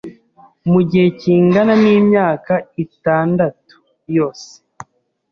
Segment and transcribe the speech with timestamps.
[0.71, 2.53] mu gihe kingana n’imyaka
[2.83, 3.75] itandatu
[4.15, 4.49] yose